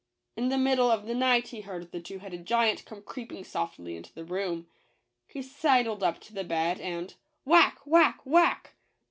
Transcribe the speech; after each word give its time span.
In 0.35 0.49
the 0.49 0.57
middle 0.57 0.89
of 0.89 1.05
the 1.05 1.13
night 1.13 1.49
he 1.49 1.61
heard 1.61 1.91
the 1.91 1.99
two 2.01 2.17
headed 2.17 2.47
giant 2.47 2.85
come 2.85 3.03
creeping 3.03 3.43
softly 3.43 3.95
into 3.95 4.11
the 4.11 4.25
room. 4.25 4.65
He 5.27 5.43
sidled 5.43 6.01
up 6.01 6.19
to 6.21 6.33
the 6.33 6.43
bed 6.43 6.79
and 6.81 7.13
—"Whack!— 7.45 7.77
Whack!— 7.85 8.17
Whack 8.25 8.73